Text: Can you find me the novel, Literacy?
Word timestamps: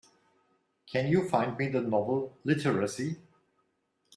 Can 0.91 1.09
you 1.09 1.29
find 1.29 1.55
me 1.59 1.67
the 1.67 1.79
novel, 1.79 2.35
Literacy? 2.43 3.17